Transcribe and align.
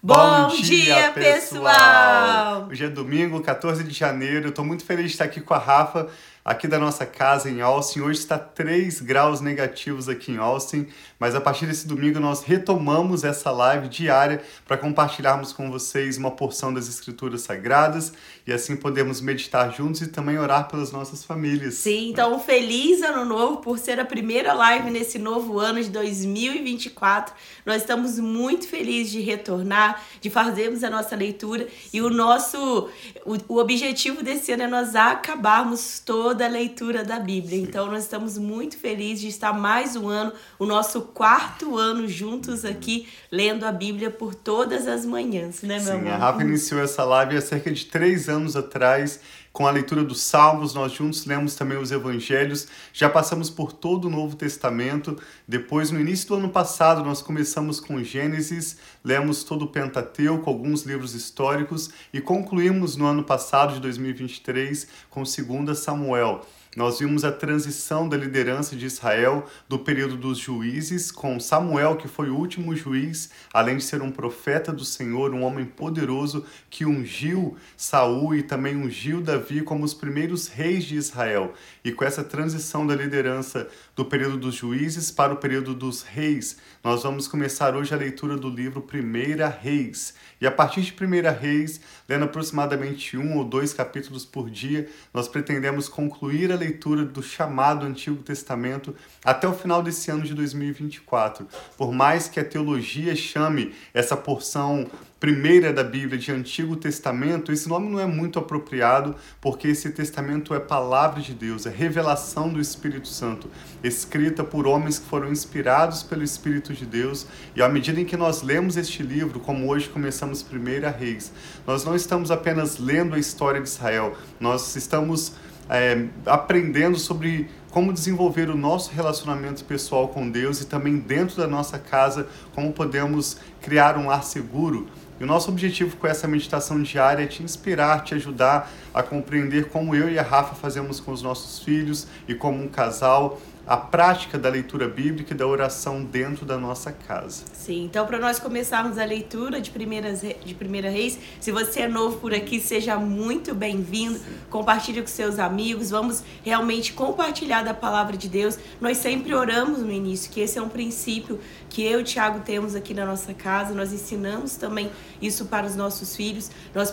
Bom, 0.00 0.46
dia, 0.62 1.10
pessoal! 1.10 2.68
Hoje 2.70 2.84
é 2.84 2.88
domingo, 2.88 3.40
14 3.40 3.82
de 3.82 3.92
janeiro. 3.92 4.50
Estou 4.50 4.64
muito 4.64 4.84
feliz 4.84 5.06
de 5.06 5.10
estar 5.10 5.24
aqui 5.24 5.40
com 5.40 5.54
a 5.54 5.58
Rafa 5.58 6.08
aqui 6.48 6.66
da 6.66 6.78
nossa 6.78 7.04
casa 7.04 7.50
em 7.50 7.60
Austin. 7.60 8.00
Hoje 8.00 8.20
está 8.20 8.38
3 8.38 9.02
graus 9.02 9.42
negativos 9.42 10.08
aqui 10.08 10.32
em 10.32 10.38
Austin, 10.38 10.86
mas 11.18 11.34
a 11.34 11.40
partir 11.42 11.66
desse 11.66 11.86
domingo 11.86 12.18
nós 12.18 12.42
retomamos 12.42 13.22
essa 13.22 13.50
live 13.50 13.86
diária 13.86 14.40
para 14.66 14.78
compartilharmos 14.78 15.52
com 15.52 15.70
vocês 15.70 16.16
uma 16.16 16.30
porção 16.30 16.72
das 16.72 16.88
Escrituras 16.88 17.42
Sagradas 17.42 18.14
e 18.46 18.52
assim 18.52 18.76
podemos 18.76 19.20
meditar 19.20 19.70
juntos 19.74 20.00
e 20.00 20.06
também 20.06 20.38
orar 20.38 20.68
pelas 20.68 20.90
nossas 20.90 21.22
famílias. 21.22 21.74
Sim, 21.74 22.08
então 22.12 22.40
feliz 22.40 23.02
ano 23.02 23.26
novo 23.26 23.58
por 23.58 23.78
ser 23.78 24.00
a 24.00 24.04
primeira 24.06 24.54
live 24.54 24.90
nesse 24.90 25.18
novo 25.18 25.58
ano 25.58 25.82
de 25.82 25.90
2024. 25.90 27.34
Nós 27.66 27.82
estamos 27.82 28.18
muito 28.18 28.66
felizes 28.66 29.12
de 29.12 29.20
retornar, 29.20 30.02
de 30.18 30.30
fazermos 30.30 30.82
a 30.82 30.88
nossa 30.88 31.14
leitura 31.14 31.68
e 31.92 32.00
o 32.00 32.08
nosso 32.08 32.88
o, 33.26 33.36
o 33.48 33.58
objetivo 33.58 34.22
desse 34.22 34.50
ano 34.50 34.62
é 34.62 34.66
nós 34.66 34.96
acabarmos 34.96 35.98
toda 35.98 36.37
toda 36.38 36.46
a 36.46 36.48
leitura 36.48 37.02
da 37.02 37.18
Bíblia. 37.18 37.58
Então, 37.58 37.86
nós 37.86 38.04
estamos 38.04 38.38
muito 38.38 38.78
felizes 38.78 39.20
de 39.22 39.26
estar 39.26 39.52
mais 39.52 39.96
um 39.96 40.06
ano, 40.06 40.32
o 40.56 40.64
nosso 40.64 41.00
quarto 41.02 41.76
ano 41.76 42.06
juntos 42.06 42.64
aqui, 42.64 43.08
lendo 43.28 43.64
a 43.64 43.72
Bíblia 43.72 44.08
por 44.08 44.36
todas 44.36 44.86
as 44.86 45.04
manhãs, 45.04 45.62
né, 45.62 45.80
meu 45.80 45.94
Sim, 45.94 45.98
amor? 45.98 46.12
a 46.12 46.16
Rafa 46.16 46.42
iniciou 46.44 46.80
essa 46.80 47.02
live 47.02 47.36
há 47.36 47.40
cerca 47.40 47.72
de 47.72 47.86
três 47.86 48.28
anos 48.28 48.54
atrás 48.54 49.18
com 49.58 49.66
a 49.66 49.72
leitura 49.72 50.04
dos 50.04 50.20
Salmos, 50.20 50.72
nós 50.72 50.92
juntos 50.92 51.26
lemos 51.26 51.56
também 51.56 51.76
os 51.76 51.90
Evangelhos, 51.90 52.68
já 52.92 53.10
passamos 53.10 53.50
por 53.50 53.72
todo 53.72 54.04
o 54.04 54.08
Novo 54.08 54.36
Testamento. 54.36 55.20
Depois, 55.48 55.90
no 55.90 55.98
início 55.98 56.28
do 56.28 56.36
ano 56.36 56.48
passado, 56.48 57.02
nós 57.02 57.20
começamos 57.20 57.80
com 57.80 58.00
Gênesis, 58.00 58.78
lemos 59.02 59.42
todo 59.42 59.64
o 59.64 59.66
Pentateuco, 59.66 60.48
alguns 60.48 60.84
livros 60.84 61.12
históricos 61.12 61.90
e 62.12 62.20
concluímos 62.20 62.94
no 62.94 63.04
ano 63.04 63.24
passado, 63.24 63.74
de 63.74 63.80
2023, 63.80 64.86
com 65.10 65.24
2 65.24 65.76
Samuel. 65.76 66.46
Nós 66.76 66.98
vimos 66.98 67.24
a 67.24 67.32
transição 67.32 68.08
da 68.08 68.16
liderança 68.16 68.76
de 68.76 68.84
Israel 68.84 69.46
do 69.68 69.78
período 69.78 70.16
dos 70.16 70.38
juízes, 70.38 71.10
com 71.10 71.40
Samuel, 71.40 71.96
que 71.96 72.06
foi 72.06 72.28
o 72.28 72.36
último 72.36 72.76
juiz, 72.76 73.30
além 73.52 73.78
de 73.78 73.84
ser 73.84 74.02
um 74.02 74.12
profeta 74.12 74.70
do 74.72 74.84
Senhor, 74.84 75.32
um 75.32 75.42
homem 75.42 75.64
poderoso 75.64 76.44
que 76.68 76.84
ungiu 76.84 77.56
Saul 77.76 78.34
e 78.34 78.42
também 78.42 78.76
ungiu 78.76 79.20
Davi 79.20 79.62
como 79.62 79.84
os 79.84 79.94
primeiros 79.94 80.48
reis 80.48 80.84
de 80.84 80.96
Israel. 80.96 81.54
E 81.82 81.90
com 81.90 82.04
essa 82.04 82.22
transição 82.22 82.86
da 82.86 82.94
liderança 82.94 83.66
do 83.96 84.04
período 84.04 84.36
dos 84.36 84.54
juízes 84.54 85.10
para 85.10 85.32
o 85.32 85.38
período 85.38 85.74
dos 85.74 86.02
reis, 86.02 86.58
nós 86.84 87.02
vamos 87.02 87.26
começar 87.26 87.74
hoje 87.74 87.94
a 87.94 87.96
leitura 87.96 88.36
do 88.36 88.50
livro 88.50 88.82
Primeira 88.82 89.48
Reis. 89.48 90.14
E 90.40 90.46
a 90.46 90.52
partir 90.52 90.82
de 90.82 90.92
Primeira 90.92 91.30
Reis, 91.30 91.80
lendo 92.08 92.26
aproximadamente 92.26 93.16
um 93.16 93.38
ou 93.38 93.44
dois 93.44 93.72
capítulos 93.72 94.24
por 94.24 94.48
dia, 94.48 94.88
nós 95.12 95.26
pretendemos 95.26 95.88
concluir 95.88 96.52
a 96.52 96.56
leitura 96.58 97.04
do 97.04 97.22
chamado 97.22 97.86
Antigo 97.86 98.22
Testamento 98.22 98.94
até 99.24 99.48
o 99.48 99.54
final 99.54 99.82
desse 99.82 100.10
ano 100.10 100.24
de 100.24 100.34
2024. 100.34 101.46
Por 101.76 101.92
mais 101.92 102.28
que 102.28 102.40
a 102.40 102.44
teologia 102.44 103.14
chame 103.16 103.74
essa 103.94 104.16
porção 104.16 104.90
primeira 105.20 105.72
da 105.72 105.82
Bíblia 105.82 106.16
de 106.16 106.30
Antigo 106.30 106.76
Testamento, 106.76 107.50
esse 107.50 107.68
nome 107.68 107.90
não 107.90 107.98
é 107.98 108.06
muito 108.06 108.38
apropriado, 108.38 109.16
porque 109.40 109.66
esse 109.66 109.90
testamento 109.90 110.54
é 110.54 110.60
palavra 110.60 111.20
de 111.20 111.34
Deus, 111.34 111.66
é 111.66 111.70
revelação 111.70 112.52
do 112.52 112.60
Espírito 112.60 113.08
Santo, 113.08 113.50
escrita 113.82 114.44
por 114.44 114.66
homens 114.66 114.98
que 114.98 115.06
foram 115.06 115.30
inspirados 115.32 116.04
pelo 116.04 116.22
Espírito 116.22 116.72
de 116.72 116.86
Deus. 116.86 117.26
E 117.56 117.62
à 117.62 117.68
medida 117.68 118.00
em 118.00 118.04
que 118.04 118.16
nós 118.16 118.42
lemos 118.42 118.76
este 118.76 119.02
livro, 119.02 119.40
como 119.40 119.68
hoje 119.68 119.88
começamos 119.88 120.40
Primeira 120.40 120.88
Reis, 120.88 121.32
nós 121.66 121.84
não 121.84 121.96
estamos 121.96 122.30
apenas 122.30 122.78
lendo 122.78 123.16
a 123.16 123.18
história 123.18 123.60
de 123.60 123.68
Israel, 123.68 124.16
nós 124.38 124.76
estamos 124.76 125.32
é, 125.68 126.06
aprendendo 126.26 126.98
sobre 126.98 127.48
como 127.70 127.92
desenvolver 127.92 128.48
o 128.48 128.56
nosso 128.56 128.90
relacionamento 128.92 129.64
pessoal 129.64 130.08
com 130.08 130.28
Deus 130.28 130.60
e 130.60 130.66
também 130.66 130.98
dentro 130.98 131.36
da 131.36 131.46
nossa 131.46 131.78
casa, 131.78 132.26
como 132.54 132.72
podemos 132.72 133.36
criar 133.60 133.96
um 133.98 134.06
lar 134.06 134.24
seguro. 134.24 134.88
E 135.20 135.24
o 135.24 135.26
nosso 135.26 135.50
objetivo 135.50 135.96
com 135.96 136.06
essa 136.06 136.28
meditação 136.28 136.80
diária 136.80 137.24
é 137.24 137.26
te 137.26 137.42
inspirar, 137.42 138.04
te 138.04 138.14
ajudar 138.14 138.70
a 138.94 139.02
compreender 139.02 139.68
como 139.68 139.94
eu 139.94 140.08
e 140.08 140.18
a 140.18 140.22
Rafa 140.22 140.54
fazemos 140.54 141.00
com 141.00 141.12
os 141.12 141.22
nossos 141.22 141.62
filhos 141.62 142.06
e 142.28 142.34
como 142.34 142.62
um 142.62 142.68
casal, 142.68 143.40
a 143.68 143.76
prática 143.76 144.38
da 144.38 144.48
leitura 144.48 144.88
bíblica 144.88 145.34
e 145.34 145.36
da 145.36 145.46
oração 145.46 146.02
dentro 146.02 146.46
da 146.46 146.56
nossa 146.56 146.90
casa. 146.90 147.44
Sim, 147.52 147.84
então 147.84 148.06
para 148.06 148.18
nós 148.18 148.38
começarmos 148.38 148.96
a 148.96 149.04
leitura 149.04 149.60
de, 149.60 149.70
primeiras, 149.70 150.22
de 150.22 150.54
Primeira 150.54 150.88
Reis, 150.88 151.18
se 151.38 151.52
você 151.52 151.80
é 151.80 151.88
novo 151.88 152.16
por 152.16 152.32
aqui, 152.32 152.60
seja 152.60 152.96
muito 152.96 153.54
bem-vindo, 153.54 154.18
compartilhe 154.48 155.02
com 155.02 155.06
seus 155.06 155.38
amigos, 155.38 155.90
vamos 155.90 156.24
realmente 156.42 156.94
compartilhar 156.94 157.62
da 157.62 157.74
palavra 157.74 158.16
de 158.16 158.26
Deus. 158.26 158.58
Nós 158.80 158.96
sempre 158.96 159.34
oramos 159.34 159.80
no 159.80 159.92
início, 159.92 160.30
que 160.30 160.40
esse 160.40 160.58
é 160.58 160.62
um 160.62 160.70
princípio 160.70 161.38
que 161.68 161.82
eu 161.82 161.98
e 161.98 162.02
o 162.02 162.04
Tiago 162.04 162.40
temos 162.40 162.74
aqui 162.74 162.94
na 162.94 163.04
nossa 163.04 163.34
casa, 163.34 163.74
nós 163.74 163.92
ensinamos 163.92 164.56
também 164.56 164.90
isso 165.20 165.44
para 165.44 165.66
os 165.66 165.76
nossos 165.76 166.16
filhos, 166.16 166.50
nós 166.74 166.90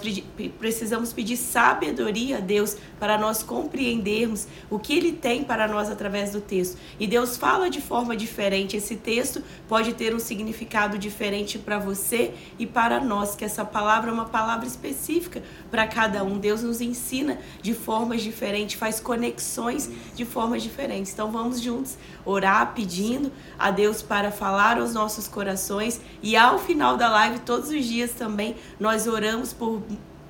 precisamos 0.60 1.14
pedir 1.14 1.38
sabedoria 1.38 2.38
a 2.38 2.42
Deus 2.42 2.76
para 3.00 3.18
nós 3.18 3.42
compreendermos 3.42 4.46
o 4.70 4.78
que 4.78 4.94
Ele 4.94 5.14
tem 5.14 5.42
para 5.42 5.70
nós 5.70 5.90
através 5.90 6.32
do 6.32 6.42
texto 6.42 6.65
E 7.00 7.06
Deus 7.06 7.38
fala 7.38 7.70
de 7.70 7.82
forma 7.82 8.16
diferente. 8.16 8.78
Esse 8.78 8.96
texto 8.96 9.44
pode 9.68 9.94
ter 9.94 10.16
um 10.16 10.20
significado 10.20 10.98
diferente 10.98 11.60
para 11.60 11.78
você 11.78 12.34
e 12.58 12.66
para 12.66 13.00
nós, 13.00 13.36
que 13.36 13.44
essa 13.44 13.66
palavra 13.66 14.10
é 14.10 14.14
uma 14.14 14.26
palavra 14.26 14.66
específica 14.66 15.44
para 15.70 15.86
cada 15.88 16.24
um. 16.24 16.38
Deus 16.38 16.64
nos 16.64 16.82
ensina 16.82 17.38
de 17.62 17.74
formas 17.74 18.22
diferentes, 18.22 18.80
faz 18.80 19.00
conexões 19.00 19.90
de 20.16 20.26
formas 20.26 20.64
diferentes. 20.64 21.12
Então 21.14 21.32
vamos 21.32 21.62
juntos 21.62 21.98
orar 22.26 22.74
pedindo 22.74 23.32
a 23.60 23.70
Deus 23.72 24.02
para 24.02 24.32
falar 24.32 24.78
aos 24.80 24.94
nossos 24.94 25.28
corações 25.28 26.02
e 26.24 26.36
ao 26.36 26.58
final 26.58 26.98
da 26.98 27.10
live 27.10 27.40
todos 27.40 27.70
os 27.70 27.86
dias 27.86 28.12
também 28.12 28.56
nós 28.80 29.08
oramos 29.08 29.54
por 29.54 29.82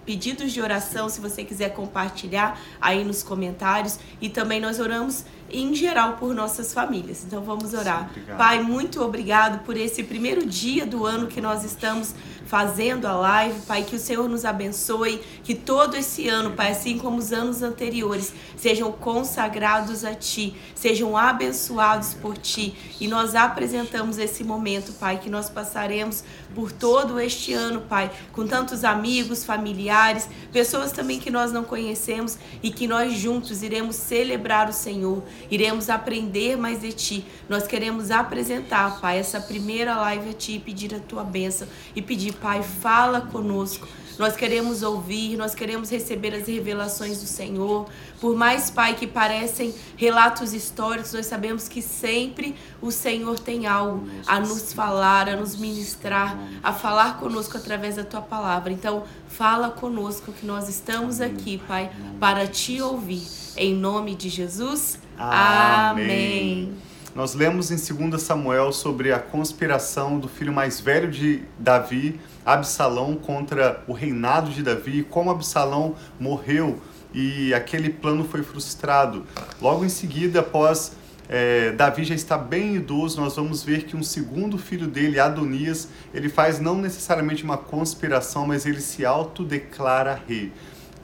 pedidos 0.05 0.51
de 0.51 0.61
oração, 0.61 1.09
se 1.09 1.19
você 1.19 1.43
quiser 1.43 1.69
compartilhar 1.69 2.59
aí 2.79 3.03
nos 3.03 3.23
comentários. 3.23 3.99
E 4.21 4.29
também 4.29 4.61
nós 4.61 4.79
oramos 4.79 5.25
em 5.49 5.73
geral 5.73 6.13
por 6.13 6.33
nossas 6.33 6.73
famílias. 6.73 7.23
Então 7.25 7.41
vamos 7.43 7.73
orar. 7.73 8.09
Sim, 8.13 8.21
Pai, 8.37 8.61
muito 8.61 9.01
obrigado 9.01 9.63
por 9.63 9.77
esse 9.77 10.03
primeiro 10.03 10.45
dia 10.45 10.85
do 10.85 11.05
ano 11.05 11.27
que 11.27 11.41
nós 11.41 11.63
estamos 11.63 12.13
fazendo 12.45 13.07
a 13.07 13.13
live, 13.13 13.59
Pai, 13.61 13.83
que 13.83 13.95
o 13.95 13.99
Senhor 13.99 14.29
nos 14.29 14.45
abençoe, 14.45 15.21
que 15.43 15.55
todo 15.55 15.95
esse 15.95 16.27
ano, 16.29 16.51
Pai, 16.51 16.71
assim 16.71 16.97
como 16.97 17.17
os 17.17 17.33
anos 17.33 17.61
anteriores, 17.61 18.33
sejam 18.55 18.91
consagrados 18.91 20.05
a 20.05 20.13
Ti, 20.13 20.55
sejam 20.75 21.17
abençoados 21.17 22.13
por 22.13 22.37
Ti. 22.37 22.75
E 22.99 23.07
nós 23.07 23.35
apresentamos 23.35 24.17
esse 24.17 24.43
momento, 24.43 24.93
Pai, 24.93 25.17
que 25.17 25.29
nós 25.29 25.49
passaremos 25.49 26.23
por 26.53 26.71
todo 26.71 27.19
este 27.19 27.53
ano, 27.53 27.81
Pai, 27.81 28.11
com 28.31 28.47
tantos 28.47 28.83
amigos, 28.83 29.43
familiares, 29.43 30.29
pessoas 30.51 30.91
também 30.91 31.19
que 31.19 31.31
nós 31.31 31.51
não 31.51 31.63
conhecemos 31.63 32.37
e 32.61 32.69
que 32.69 32.87
nós 32.87 33.13
juntos 33.13 33.63
iremos 33.63 33.95
celebrar 33.95 34.69
o 34.69 34.73
Senhor, 34.73 35.23
iremos 35.49 35.89
aprender 35.89 36.55
mais 36.55 36.81
de 36.81 36.93
Ti. 36.93 37.25
Nós 37.49 37.65
queremos 37.65 38.11
apresentar, 38.11 39.01
Pai, 39.01 39.17
essa 39.17 39.41
primeira 39.41 39.95
live 39.97 40.29
a 40.29 40.33
Ti, 40.33 40.61
pedir 40.63 40.93
a 40.93 40.99
Tua 40.99 41.23
bênção 41.23 41.67
e 41.95 42.01
pedir 42.01 42.34
Pai, 42.35 42.61
fala 42.61 43.21
conosco. 43.21 43.87
Nós 44.17 44.35
queremos 44.35 44.81
ouvir, 44.81 45.35
nós 45.35 45.53
queremos 45.53 45.89
receber 45.89 46.33
as 46.33 46.47
revelações 46.47 47.19
do 47.19 47.27
Senhor. 47.27 47.87
Por 48.21 48.35
mais, 48.35 48.69
Pai, 48.69 48.95
que 48.95 49.05
parecem 49.05 49.73
relatos 49.97 50.53
históricos, 50.53 51.13
nós 51.13 51.25
sabemos 51.25 51.67
que 51.67 51.81
sempre 51.81 52.55
o 52.81 52.91
Senhor 52.91 53.37
tem 53.39 53.67
algo 53.67 54.07
a 54.25 54.39
nos 54.39 54.71
falar, 54.71 55.27
a 55.27 55.35
nos 55.35 55.57
ministrar, 55.57 56.37
a 56.63 56.71
falar 56.71 57.19
conosco 57.19 57.57
através 57.57 57.97
da 57.97 58.03
tua 58.03 58.21
palavra. 58.21 58.71
Então, 58.71 59.03
fala 59.27 59.69
conosco 59.69 60.31
que 60.31 60.45
nós 60.45 60.69
estamos 60.69 61.19
aqui, 61.19 61.61
Pai, 61.67 61.91
para 62.19 62.47
te 62.47 62.81
ouvir. 62.81 63.27
Em 63.57 63.73
nome 63.73 64.15
de 64.15 64.29
Jesus. 64.29 64.97
Amém. 65.17 66.69
Amém. 66.69 66.94
Nós 67.15 67.33
lemos 67.33 67.71
em 67.71 67.77
2 67.77 68.21
Samuel 68.21 68.73
sobre 68.73 69.13
a 69.13 69.19
conspiração 69.19 70.19
do 70.19 70.27
filho 70.27 70.51
mais 70.51 70.81
velho 70.81 71.09
de 71.09 71.43
Davi, 71.57 72.19
Absalão, 72.45 73.15
contra 73.15 73.81
o 73.87 73.93
reinado 73.93 74.51
de 74.51 74.61
Davi, 74.61 75.01
como 75.01 75.31
Absalão 75.31 75.95
morreu 76.19 76.77
e 77.13 77.53
aquele 77.53 77.89
plano 77.89 78.25
foi 78.25 78.43
frustrado. 78.43 79.25
Logo 79.61 79.85
em 79.85 79.89
seguida, 79.89 80.41
após 80.41 80.91
é, 81.29 81.71
Davi 81.71 82.03
já 82.03 82.13
está 82.13 82.37
bem 82.37 82.75
idoso, 82.75 83.21
nós 83.21 83.37
vamos 83.37 83.63
ver 83.63 83.85
que 83.85 83.95
um 83.95 84.03
segundo 84.03 84.57
filho 84.57 84.85
dele, 84.85 85.17
Adonias, 85.17 85.87
ele 86.13 86.27
faz 86.27 86.59
não 86.59 86.75
necessariamente 86.75 87.45
uma 87.45 87.55
conspiração, 87.55 88.45
mas 88.45 88.65
ele 88.65 88.81
se 88.81 89.05
autodeclara 89.05 90.21
rei. 90.27 90.51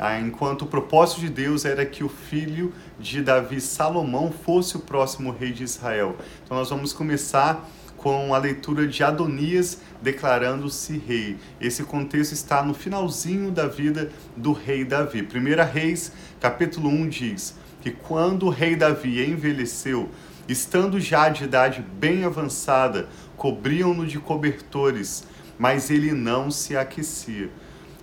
Ah, 0.04 0.20
enquanto 0.20 0.64
o 0.64 0.66
propósito 0.66 1.22
de 1.22 1.30
Deus 1.30 1.64
era 1.64 1.86
que 1.86 2.04
o 2.04 2.10
filho 2.10 2.74
de 3.02 3.22
Davi, 3.22 3.60
Salomão, 3.60 4.32
fosse 4.32 4.78
o 4.78 4.80
próximo 4.80 5.32
rei 5.32 5.52
de 5.52 5.64
Israel. 5.64 6.16
Então 6.44 6.56
nós 6.56 6.70
vamos 6.70 6.94
começar 6.94 7.68
com 7.98 8.34
a 8.34 8.38
leitura 8.38 8.88
de 8.88 9.04
Adonias 9.04 9.80
declarando-se 10.02 10.98
rei. 10.98 11.38
Esse 11.60 11.84
contexto 11.84 12.34
está 12.34 12.64
no 12.64 12.74
finalzinho 12.74 13.52
da 13.52 13.68
vida 13.68 14.12
do 14.36 14.54
rei 14.54 14.86
Davi. 14.86 15.22
1 15.22 15.72
Reis, 15.72 16.12
capítulo 16.40 16.90
1 16.90 17.10
diz 17.10 17.56
que 17.82 17.92
quando 17.92 18.46
o 18.46 18.50
rei 18.50 18.76
Davi 18.76 19.24
envelheceu, 19.24 20.10
estando 20.48 21.00
já 21.00 21.30
de 21.30 21.44
idade 21.44 21.84
bem 22.00 22.24
avançada, 22.24 23.08
cobriam-no 23.36 24.06
de 24.06 24.20
cobertores, 24.20 25.24
mas 25.58 25.90
ele 25.90 26.12
não 26.12 26.52
se 26.52 26.76
aquecia. 26.76 27.50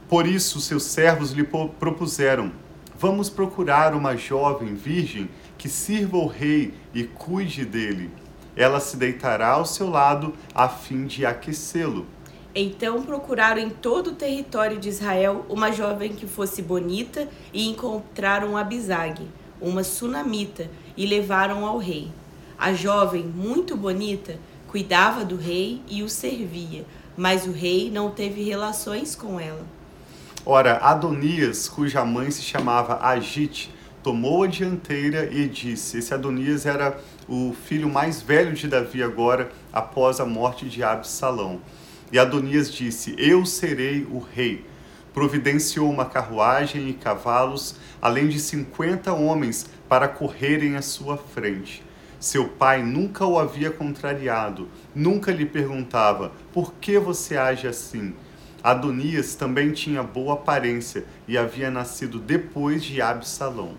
Por 0.09 0.27
isso 0.27 0.61
seus 0.61 0.85
servos 0.85 1.33
lhe 1.33 1.45
propuseram: 1.45 2.53
Vamos 2.99 3.31
procurar 3.31 3.95
uma 3.95 4.17
jovem 4.17 4.75
virgem 4.75 5.29
que 5.57 5.69
sirva 5.69 6.17
o 6.17 6.27
rei 6.27 6.75
e 6.93 7.05
cuide 7.05 7.65
dele 7.65 8.11
ela 8.59 8.81
se 8.81 8.97
deitará 8.97 9.51
ao 9.51 9.65
seu 9.65 9.89
lado 9.89 10.35
a 10.53 10.69
fim 10.69 11.07
de 11.07 11.25
aquecê-lo. 11.25 12.05
Então 12.53 13.03
procuraram 13.03 13.61
em 13.61 13.71
todo 13.71 14.09
o 14.11 14.15
território 14.17 14.79
de 14.79 14.89
Israel 14.89 15.47
uma 15.49 15.71
jovem 15.71 16.13
que 16.13 16.27
fosse 16.27 16.61
bonita 16.61 17.29
e 17.53 17.69
encontraram 17.69 18.57
Abisag, 18.57 19.29
uma 19.61 19.85
sunamita, 19.85 20.69
e 20.97 21.07
levaram 21.07 21.65
ao 21.65 21.79
rei. 21.79 22.11
A 22.59 22.73
jovem, 22.73 23.23
muito 23.23 23.77
bonita, 23.77 24.37
cuidava 24.67 25.25
do 25.25 25.37
rei 25.37 25.81
e 25.89 26.03
o 26.03 26.09
servia, 26.09 26.85
mas 27.17 27.47
o 27.47 27.53
rei 27.53 27.93
não 27.93 28.11
teve 28.11 28.43
relações 28.43 29.15
com 29.15 29.39
ela. 29.39 29.65
Ora, 30.47 30.79
Adonias, 30.79 31.69
cuja 31.69 32.05
mãe 32.05 32.31
se 32.31 32.43
chamava 32.43 33.05
Agite, 33.05 33.75
tomou 34.03 34.45
a 34.45 34.47
dianteira 34.47 35.29
e 35.33 35.49
disse: 35.49 35.99
Esse 35.99 36.15
Adonias 36.15 36.65
era 36.65 36.99
o 37.29 37.55
filho 37.67 37.89
mais 37.89 38.23
velho 38.23 38.55
de 38.55 38.69
Davi 38.69 39.03
agora, 39.03 39.51
após 39.73 40.21
a 40.21 40.25
morte 40.25 40.67
de 40.67 40.83
Absalão. 40.83 41.61
E 42.11 42.19
Adonias 42.19 42.73
disse: 42.73 43.15
Eu 43.19 43.45
serei 43.45 44.07
o 44.11 44.19
rei. 44.19 44.65
Providenciou 45.13 45.91
uma 45.91 46.05
carruagem 46.05 46.89
e 46.89 46.95
cavalos, 46.95 47.75
além 48.01 48.29
de 48.29 48.39
cinquenta 48.39 49.13
homens 49.13 49.69
para 49.89 50.07
correrem 50.07 50.77
à 50.77 50.83
sua 50.83 51.17
frente. 51.17 51.83
Seu 52.21 52.49
pai 52.49 52.83
nunca 52.83 53.27
o 53.27 53.39
havia 53.39 53.71
contrariado, 53.71 54.69
nunca 54.95 55.33
lhe 55.33 55.45
perguntava: 55.45 56.33
Por 56.53 56.73
que 56.75 56.99
você 56.99 57.37
age 57.37 57.67
assim? 57.67 58.15
Adonias 58.63 59.35
também 59.35 59.73
tinha 59.73 60.03
boa 60.03 60.35
aparência 60.35 61.05
e 61.27 61.39
havia 61.39 61.71
nascido 61.71 62.19
depois 62.19 62.83
de 62.83 63.01
Absalão. 63.01 63.75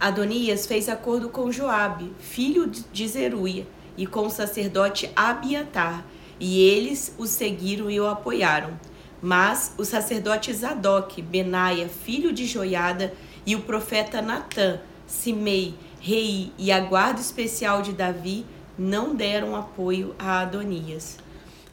Adonias 0.00 0.66
fez 0.66 0.88
acordo 0.88 1.28
com 1.28 1.52
Joabe, 1.52 2.10
filho 2.18 2.66
de 2.66 3.08
Zeruia, 3.08 3.66
e 3.96 4.06
com 4.06 4.26
o 4.26 4.30
sacerdote 4.30 5.10
Abiatar, 5.14 6.04
e 6.40 6.60
eles 6.60 7.14
o 7.16 7.26
seguiram 7.26 7.90
e 7.90 8.00
o 8.00 8.08
apoiaram. 8.08 8.78
Mas 9.22 9.72
o 9.78 9.84
sacerdote 9.84 10.52
Zadok, 10.52 11.22
Benaia, 11.22 11.88
filho 11.88 12.32
de 12.32 12.44
Joiada, 12.44 13.14
e 13.46 13.54
o 13.54 13.60
profeta 13.60 14.20
Natã, 14.20 14.80
Simei, 15.06 15.74
rei 16.00 16.52
e 16.58 16.72
a 16.72 16.80
guarda 16.80 17.20
especial 17.20 17.82
de 17.82 17.92
Davi 17.92 18.44
não 18.78 19.14
deram 19.14 19.54
apoio 19.54 20.14
a 20.18 20.40
Adonias. 20.40 21.18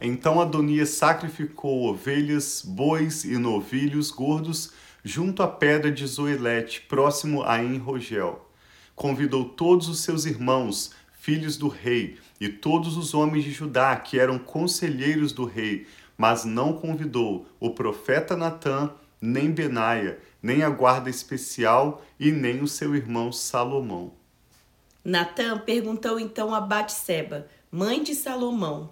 Então 0.04 0.40
Adonias 0.40 0.88
sacrificou 0.88 1.84
ovelhas, 1.84 2.60
bois 2.66 3.22
e 3.22 3.38
novilhos 3.38 4.10
gordos 4.10 4.72
junto 5.04 5.44
à 5.44 5.46
pedra 5.46 5.92
de 5.92 6.04
Zoelete, 6.04 6.80
próximo 6.82 7.44
a 7.44 7.62
Enrogel. 7.62 8.50
Convidou 8.96 9.44
todos 9.44 9.86
os 9.88 10.00
seus 10.00 10.24
irmãos, 10.24 10.92
filhos 11.12 11.56
do 11.56 11.68
rei, 11.68 12.18
e 12.40 12.48
todos 12.48 12.96
os 12.96 13.14
homens 13.14 13.44
de 13.44 13.52
Judá 13.52 13.94
que 13.94 14.18
eram 14.18 14.40
conselheiros 14.40 15.32
do 15.32 15.44
rei, 15.44 15.86
mas 16.18 16.44
não 16.44 16.72
convidou 16.72 17.46
o 17.60 17.70
profeta 17.70 18.36
Natã, 18.36 18.90
nem 19.20 19.52
Benaia, 19.52 20.18
nem 20.42 20.64
a 20.64 20.68
guarda 20.68 21.08
especial 21.08 22.04
e 22.18 22.32
nem 22.32 22.60
o 22.60 22.66
seu 22.66 22.96
irmão 22.96 23.30
Salomão. 23.30 24.12
Natã 25.04 25.56
perguntou 25.58 26.18
então 26.18 26.52
a 26.52 26.60
Batseba, 26.60 27.46
mãe 27.70 28.02
de 28.02 28.16
Salomão: 28.16 28.90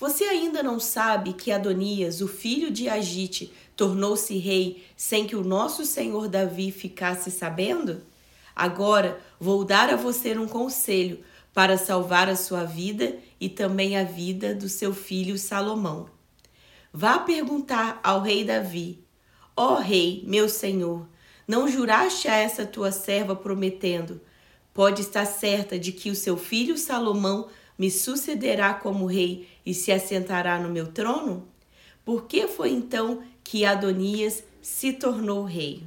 Você 0.00 0.24
ainda 0.24 0.62
não 0.62 0.80
sabe 0.80 1.34
que 1.34 1.52
Adonias, 1.52 2.22
o 2.22 2.26
filho 2.26 2.70
de 2.70 2.88
Agite, 2.88 3.52
tornou-se 3.76 4.34
rei 4.38 4.82
sem 4.96 5.26
que 5.26 5.36
o 5.36 5.44
nosso 5.44 5.84
senhor 5.84 6.26
Davi 6.26 6.72
ficasse 6.72 7.30
sabendo? 7.30 8.00
Agora 8.56 9.20
vou 9.38 9.62
dar 9.62 9.90
a 9.90 9.96
você 9.96 10.36
um 10.38 10.48
conselho 10.48 11.22
para 11.52 11.76
salvar 11.76 12.30
a 12.30 12.36
sua 12.36 12.64
vida 12.64 13.18
e 13.38 13.50
também 13.50 13.98
a 13.98 14.02
vida 14.02 14.54
do 14.54 14.70
seu 14.70 14.94
filho 14.94 15.36
Salomão. 15.36 16.08
Vá 16.90 17.18
perguntar 17.18 18.00
ao 18.02 18.22
rei 18.22 18.42
Davi: 18.42 19.04
Ó 19.54 19.74
oh, 19.74 19.80
rei, 19.80 20.24
meu 20.26 20.48
senhor, 20.48 21.06
não 21.46 21.68
juraste 21.68 22.26
a 22.26 22.36
essa 22.36 22.64
tua 22.64 22.90
serva 22.90 23.36
prometendo: 23.36 24.18
Pode 24.72 25.02
estar 25.02 25.26
certa 25.26 25.78
de 25.78 25.92
que 25.92 26.08
o 26.08 26.16
seu 26.16 26.38
filho 26.38 26.78
Salomão 26.78 27.48
me 27.80 27.90
sucederá 27.90 28.74
como 28.74 29.06
rei 29.06 29.48
e 29.64 29.74
se 29.74 29.92
assentará 29.92 30.58
no 30.58 30.68
meu 30.68 30.88
trono? 30.88 31.48
Por 32.04 32.26
que 32.26 32.48
foi 32.48 32.70
então 32.70 33.22
que 33.42 33.64
Adonias 33.64 34.44
se 34.62 34.92
tornou 34.92 35.44
rei. 35.44 35.82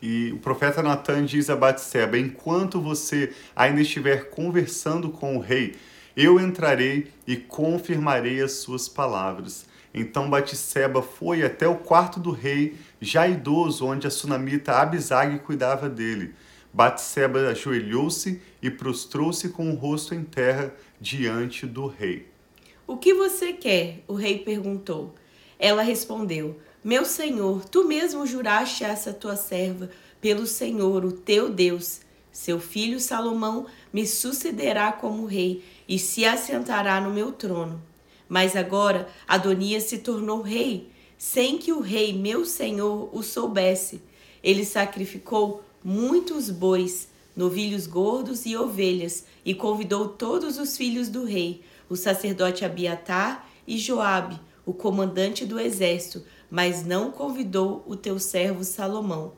E 0.00 0.30
o 0.32 0.38
profeta 0.38 0.82
Natan 0.82 1.24
diz 1.24 1.50
a 1.50 1.56
Batseba: 1.56 2.18
Enquanto 2.18 2.80
você 2.80 3.32
ainda 3.56 3.80
estiver 3.80 4.30
conversando 4.30 5.10
com 5.10 5.36
o 5.36 5.40
rei, 5.40 5.74
eu 6.16 6.38
entrarei 6.38 7.10
e 7.26 7.36
confirmarei 7.36 8.40
as 8.40 8.52
suas 8.52 8.88
palavras. 8.88 9.66
Então 9.92 10.30
Batseba 10.30 11.02
foi 11.02 11.42
até 11.42 11.66
o 11.66 11.76
quarto 11.76 12.20
do 12.20 12.30
rei, 12.30 12.76
já 13.00 13.26
idoso, 13.26 13.86
onde 13.86 14.06
a 14.06 14.10
sunamita 14.10 14.72
Abisag 14.72 15.38
cuidava 15.40 15.88
dele. 15.88 16.34
Batseba 16.72 17.48
ajoelhou-se 17.48 18.40
e 18.62 18.70
prostrou-se 18.70 19.48
com 19.48 19.70
o 19.70 19.74
rosto 19.74 20.14
em 20.14 20.22
terra 20.22 20.72
diante 21.00 21.66
do 21.66 21.86
rei. 21.86 22.37
O 22.88 22.96
que 22.96 23.14
você 23.14 23.52
quer? 23.52 24.02
O 24.08 24.14
rei 24.14 24.38
perguntou. 24.38 25.14
Ela 25.58 25.82
respondeu: 25.82 26.56
meu 26.82 27.04
senhor, 27.04 27.64
tu 27.66 27.86
mesmo 27.86 28.26
juraste 28.26 28.82
a 28.82 28.88
essa 28.88 29.12
tua 29.12 29.36
serva, 29.36 29.90
pelo 30.22 30.46
Senhor, 30.46 31.04
o 31.04 31.12
teu 31.12 31.50
Deus. 31.50 32.00
Seu 32.32 32.58
filho 32.58 32.98
Salomão 32.98 33.66
me 33.92 34.06
sucederá 34.06 34.90
como 34.90 35.26
rei 35.26 35.62
e 35.86 35.98
se 35.98 36.24
assentará 36.24 36.98
no 36.98 37.10
meu 37.10 37.30
trono. 37.30 37.82
Mas 38.26 38.56
agora 38.56 39.06
Adonias 39.26 39.82
se 39.82 39.98
tornou 39.98 40.40
rei, 40.40 40.90
sem 41.18 41.58
que 41.58 41.72
o 41.74 41.80
rei, 41.80 42.14
meu 42.14 42.46
senhor, 42.46 43.10
o 43.12 43.22
soubesse. 43.22 44.00
Ele 44.42 44.64
sacrificou 44.64 45.62
muitos 45.84 46.48
bois, 46.48 47.08
novilhos 47.36 47.86
gordos 47.86 48.46
e 48.46 48.56
ovelhas, 48.56 49.24
e 49.44 49.52
convidou 49.52 50.08
todos 50.08 50.56
os 50.56 50.74
filhos 50.74 51.10
do 51.10 51.24
rei, 51.24 51.62
o 51.88 51.96
sacerdote 51.96 52.64
Abiatar 52.64 53.48
e 53.66 53.78
Joabe, 53.78 54.40
o 54.64 54.72
comandante 54.72 55.46
do 55.46 55.58
exército, 55.58 56.24
mas 56.50 56.84
não 56.84 57.10
convidou 57.10 57.84
o 57.86 57.96
teu 57.96 58.18
servo 58.18 58.64
Salomão. 58.64 59.32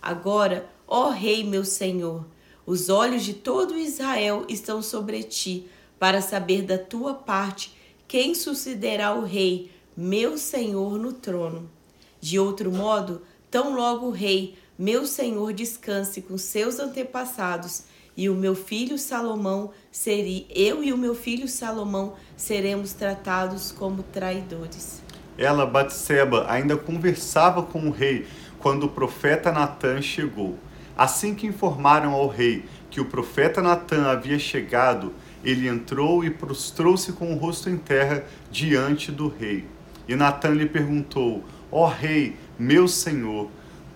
Agora, 0.00 0.68
ó 0.86 1.10
Rei 1.10 1.44
meu 1.44 1.64
Senhor, 1.64 2.24
os 2.64 2.88
olhos 2.88 3.24
de 3.24 3.34
todo 3.34 3.78
Israel 3.78 4.44
estão 4.48 4.82
sobre 4.82 5.22
ti, 5.22 5.68
para 5.98 6.20
saber 6.20 6.62
da 6.62 6.78
tua 6.78 7.14
parte 7.14 7.76
quem 8.06 8.34
sucederá 8.34 9.14
o 9.14 9.24
Rei, 9.24 9.70
meu 9.96 10.38
Senhor, 10.38 10.98
no 10.98 11.12
trono. 11.12 11.68
De 12.20 12.38
outro 12.38 12.70
modo, 12.70 13.22
tão 13.50 13.74
logo 13.74 14.06
o 14.06 14.10
Rei, 14.10 14.56
meu 14.78 15.06
Senhor, 15.06 15.52
descanse 15.52 16.22
com 16.22 16.38
seus 16.38 16.78
antepassados, 16.78 17.84
e 18.18 18.28
o 18.28 18.34
meu 18.34 18.56
filho 18.56 18.98
Salomão 18.98 19.70
seria, 19.92 20.44
eu 20.52 20.82
e 20.82 20.92
o 20.92 20.98
meu 20.98 21.14
filho 21.14 21.46
Salomão 21.46 22.14
seremos 22.36 22.92
tratados 22.92 23.70
como 23.70 24.02
traidores. 24.02 25.00
Ela, 25.38 25.64
Batseba, 25.64 26.44
ainda 26.50 26.76
conversava 26.76 27.62
com 27.62 27.86
o 27.86 27.92
rei 27.92 28.26
quando 28.58 28.86
o 28.86 28.88
profeta 28.88 29.52
Natã 29.52 30.02
chegou. 30.02 30.58
Assim 30.96 31.32
que 31.32 31.46
informaram 31.46 32.12
ao 32.12 32.26
rei 32.26 32.64
que 32.90 33.00
o 33.00 33.04
profeta 33.04 33.62
Natã 33.62 34.10
havia 34.10 34.36
chegado, 34.36 35.14
ele 35.44 35.68
entrou 35.68 36.24
e 36.24 36.30
prostrou-se 36.30 37.12
com 37.12 37.32
o 37.32 37.36
rosto 37.36 37.70
em 37.70 37.76
terra 37.76 38.24
diante 38.50 39.12
do 39.12 39.28
rei. 39.28 39.64
E 40.08 40.16
Natã 40.16 40.48
lhe 40.48 40.66
perguntou: 40.66 41.44
Ó 41.70 41.84
oh, 41.84 41.86
rei, 41.86 42.36
meu 42.58 42.88
senhor, 42.88 43.48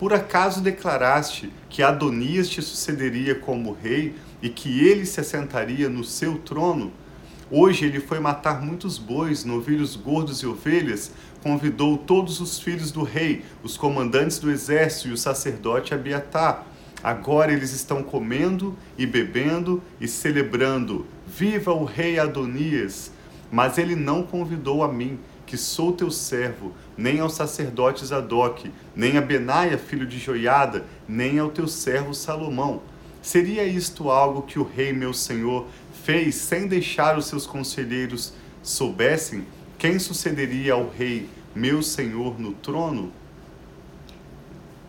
por 0.02 0.12
acaso 0.12 0.60
declaraste 0.60 1.52
que 1.70 1.80
Adonias 1.80 2.48
te 2.48 2.60
sucederia 2.60 3.36
como 3.36 3.72
rei 3.72 4.16
e 4.42 4.48
que 4.48 4.84
ele 4.84 5.06
se 5.06 5.20
assentaria 5.20 5.88
no 5.88 6.02
seu 6.02 6.38
trono? 6.38 6.92
Hoje 7.48 7.84
ele 7.84 8.00
foi 8.00 8.18
matar 8.18 8.60
muitos 8.60 8.98
bois, 8.98 9.44
novilhos 9.44 9.94
gordos 9.94 10.42
e 10.42 10.46
ovelhas, 10.46 11.12
convidou 11.40 11.96
todos 11.96 12.40
os 12.40 12.58
filhos 12.58 12.90
do 12.90 13.04
rei, 13.04 13.44
os 13.62 13.76
comandantes 13.76 14.40
do 14.40 14.50
exército 14.50 15.06
e 15.06 15.12
o 15.12 15.16
sacerdote 15.16 15.94
Abiatar. 15.94 16.66
Agora 17.00 17.52
eles 17.52 17.72
estão 17.72 18.02
comendo 18.02 18.76
e 18.98 19.06
bebendo 19.06 19.80
e 20.00 20.08
celebrando. 20.08 21.06
Viva 21.28 21.72
o 21.72 21.84
rei 21.84 22.18
Adonias! 22.18 23.12
Mas 23.52 23.78
ele 23.78 23.94
não 23.94 24.24
convidou 24.24 24.82
a 24.82 24.92
mim, 24.92 25.16
que 25.52 25.58
sou 25.58 25.92
teu 25.92 26.10
servo, 26.10 26.72
nem 26.96 27.20
ao 27.20 27.28
sacerdote 27.28 28.06
Zadok, 28.06 28.72
nem 28.96 29.18
a 29.18 29.20
Benaia, 29.20 29.76
filho 29.76 30.06
de 30.06 30.18
Joiada, 30.18 30.86
nem 31.06 31.38
ao 31.38 31.50
teu 31.50 31.68
servo 31.68 32.14
Salomão. 32.14 32.80
Seria 33.20 33.62
isto 33.62 34.08
algo 34.08 34.40
que 34.40 34.58
o 34.58 34.62
rei 34.62 34.94
meu 34.94 35.12
senhor 35.12 35.66
fez 36.04 36.36
sem 36.36 36.66
deixar 36.66 37.18
os 37.18 37.26
seus 37.26 37.46
conselheiros 37.46 38.32
soubessem 38.62 39.44
quem 39.78 39.98
sucederia 39.98 40.72
ao 40.72 40.88
rei 40.88 41.28
meu 41.54 41.82
senhor 41.82 42.40
no 42.40 42.54
trono? 42.54 43.12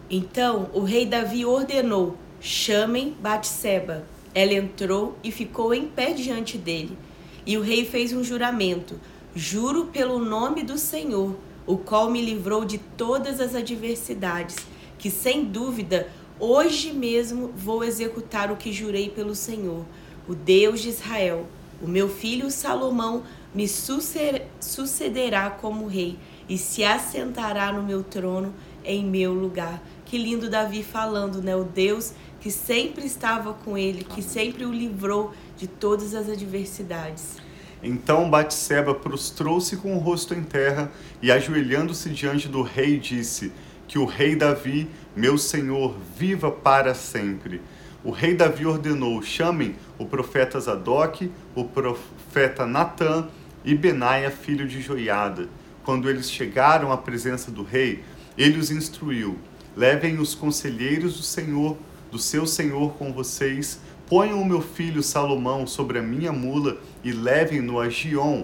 Então 0.10 0.70
o 0.72 0.84
rei 0.84 1.05
Davi 1.05 1.46
ordenou: 1.46 2.15
chamem 2.39 3.13
Batseba. 3.20 4.05
Ela 4.34 4.53
entrou 4.53 5.17
e 5.22 5.29
ficou 5.29 5.74
em 5.74 5.88
pé 5.88 6.13
diante 6.13 6.58
dele. 6.58 6.98
E 7.46 7.58
o 7.58 7.62
rei 7.62 7.86
fez 7.86 8.13
um 8.13 8.24
juramento: 8.24 8.98
Juro 9.36 9.86
pelo 9.86 10.20
nome 10.20 10.62
do 10.62 10.78
Senhor, 10.78 11.36
o 11.66 11.75
qual 11.75 12.10
me 12.12 12.24
livrou 12.24 12.63
de 12.63 12.78
todas 12.78 13.40
as 13.40 13.56
adversidades, 13.56 14.56
que 15.00 15.10
sem 15.10 15.44
dúvida 15.44 16.08
hoje 16.40 16.94
mesmo 16.94 17.52
vou 17.56 17.84
executar 17.84 18.52
o 18.52 18.56
que 18.56 18.72
jurei 18.72 19.10
pelo 19.10 19.34
Senhor, 19.34 19.84
o 20.28 20.36
Deus 20.36 20.82
de 20.82 20.90
Israel. 20.90 21.48
O 21.82 21.88
meu 21.88 22.08
filho 22.08 22.52
Salomão 22.52 23.24
me 23.56 23.68
sucederá 23.68 25.50
como 25.50 25.88
rei 25.88 26.20
e 26.48 26.58
se 26.58 26.84
assentará 26.84 27.74
no 27.74 27.82
meu 27.82 28.04
trono 28.04 28.54
em 28.86 29.04
meu 29.04 29.34
lugar. 29.34 29.82
Que 30.06 30.18
lindo 30.18 30.48
Davi 30.48 30.84
falando, 30.84 31.42
né? 31.42 31.56
O 31.56 31.63
Deus 31.63 32.13
que 32.40 32.52
sempre 32.52 33.06
estava 33.06 33.54
com 33.54 33.78
ele, 33.78 34.04
que 34.04 34.22
sempre 34.22 34.63
o 34.63 34.72
livrou 34.72 35.34
de 35.58 35.66
todas 35.66 36.13
as 36.13 36.30
adversidades. 36.30 37.38
Então 37.84 38.30
Batseba 38.30 38.96
prostrou-se 38.96 39.75
com 39.75 39.96
o 39.96 40.00
rosto 40.00 40.34
em 40.34 40.42
terra 40.42 40.90
e 41.22 41.30
ajoelhando-se 41.30 42.10
diante 42.10 42.48
do 42.48 42.62
rei 42.62 42.98
disse: 42.98 43.52
Que 43.88 44.00
o 44.00 44.06
rei 44.06 44.36
Davi, 44.36 44.90
meu 45.16 45.38
senhor, 45.38 45.94
viva 46.18 46.50
para 46.50 46.96
sempre. 46.96 47.62
O 48.04 48.12
rei 48.12 48.34
Davi 48.34 48.66
ordenou: 48.66 49.22
chamem 49.22 49.75
o 49.98 50.06
profeta 50.06 50.60
Zadok, 50.60 51.30
o 51.54 51.66
profeta 51.66 52.66
Natã 52.66 53.28
e 53.66 53.75
Benaia, 53.75 54.32
filho 54.32 54.68
de 54.68 54.82
Joiada. 54.82 55.50
Quando 55.84 56.10
eles 56.10 56.32
chegaram 56.32 56.92
à 56.92 56.98
presença 56.98 57.52
do 57.52 57.63
rei, 57.63 58.02
ele 58.38 58.58
os 58.58 58.72
instruiu: 58.72 59.38
Levem 59.75 60.20
os 60.20 60.34
conselheiros 60.34 61.18
do 61.18 61.24
Senhor, 61.24 61.78
do 62.10 62.20
seu 62.20 62.46
Senhor 62.46 62.94
com 62.94 63.12
vocês, 63.12 63.80
ponham 64.13 64.39
o 64.39 64.46
meu 64.46 64.62
filho 64.62 65.01
Salomão 65.01 65.65
sobre 65.65 65.98
a 65.98 66.01
minha 66.03 66.32
mula 66.32 66.77
e 67.03 67.12
levem-no 67.12 67.79
a 67.79 67.89
Gion. 67.89 68.43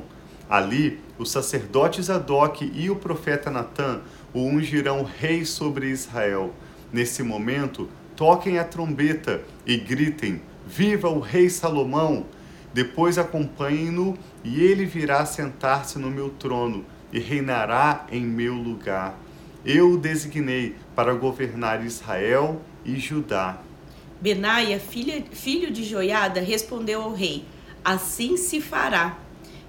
Ali, 0.50 1.00
o 1.16 1.26
sacerdote 1.26 2.02
Zadok 2.02 2.72
e 2.74 2.90
o 2.90 2.96
profeta 2.96 3.52
Natã 3.52 4.02
o 4.34 4.40
ungirão 4.40 5.04
rei 5.04 5.46
sobre 5.46 5.92
Israel. 5.92 6.56
Nesse 6.92 7.22
momento, 7.22 7.88
toquem 8.16 8.58
a 8.58 8.64
trombeta 8.64 9.44
e 9.64 9.78
gritem: 9.78 10.42
Viva 10.66 11.08
o 11.08 11.20
rei 11.20 11.52
Salomão! 11.52 12.26
Depois 12.74 13.20
acompanhem-no 13.20 14.18
e 14.44 14.64
ele 14.64 14.86
virá 14.86 15.24
sentar-se 15.24 16.00
no 16.00 16.10
meu 16.10 16.32
trono 16.32 16.84
e 17.14 17.20
reinará 17.20 18.08
em 18.12 18.26
meu 18.26 18.56
lugar. 18.56 19.16
Eu 19.64 19.92
o 19.92 19.98
designei 20.00 20.76
para 20.96 21.14
governar 21.14 21.86
Israel 21.86 22.60
e 22.84 22.98
Judá. 22.98 23.69
Benaia, 24.22 24.80
filha, 24.80 25.24
filho 25.32 25.72
de 25.72 25.84
Joiada, 25.84 26.42
respondeu 26.42 27.02
ao 27.02 27.14
rei: 27.14 27.46
Assim 27.84 28.38
se 28.38 28.60
fará, 28.60 29.18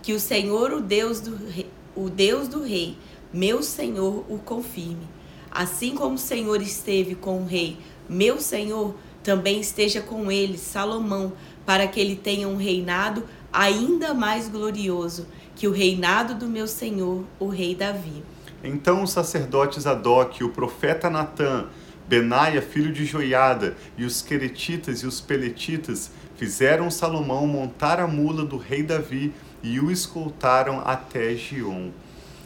que 0.02 0.12
o 0.12 0.21
Senhor, 0.21 0.73
o 0.73 0.80
Deus 0.80 1.21
do 1.21 1.37
rei, 1.37 1.71
o 1.95 2.09
Deus 2.09 2.49
do 2.49 2.62
rei, 2.62 2.97
meu 3.33 3.62
Senhor, 3.62 4.25
o 4.28 4.38
confirme. 4.38 5.09
Assim 5.50 5.95
como 5.95 6.14
o 6.14 6.19
Senhor 6.19 6.61
esteve 6.62 7.14
com 7.14 7.42
o 7.42 7.47
rei, 7.47 7.76
meu 8.09 8.40
Senhor, 8.40 8.95
também 9.23 9.61
esteja 9.61 10.00
com 10.00 10.30
ele, 10.30 10.57
Salomão, 10.57 11.33
para 11.66 11.87
que 11.87 12.00
ele 12.00 12.16
tenha 12.16 12.49
um 12.49 12.57
reinado 12.57 13.25
ainda 13.52 14.14
mais 14.14 14.49
glorioso 14.49 15.26
que 15.54 15.69
o 15.69 15.73
reinado 15.73 16.35
do 16.35 16.49
meu 16.49 16.66
senhor, 16.66 17.25
o 17.38 17.49
rei 17.49 17.75
Davi. 17.75 18.25
Então 18.64 19.02
os 19.02 19.12
sacerdotes 19.12 19.83
Zadok, 19.83 20.42
o 20.42 20.50
profeta 20.50 21.11
Natã, 21.11 21.66
Benaia, 22.11 22.61
filho 22.61 22.93
de 22.93 23.05
Joiada, 23.05 23.76
e 23.97 24.05
os 24.05 24.21
queretitas 24.21 24.99
e 24.99 25.07
os 25.07 25.21
peletitas 25.21 26.11
fizeram 26.35 26.90
Salomão 26.90 27.47
montar 27.47 28.00
a 28.00 28.07
mula 28.09 28.45
do 28.45 28.57
rei 28.57 28.83
Davi 28.83 29.33
e 29.62 29.79
o 29.79 29.93
escoltaram 29.93 30.83
até 30.85 31.37
Gion. 31.37 31.90